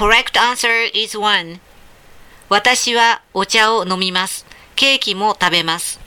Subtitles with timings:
[0.00, 1.60] correct answer is one.
[2.48, 4.46] 私はお茶を飲みます。
[4.74, 5.98] ケーキも食べます。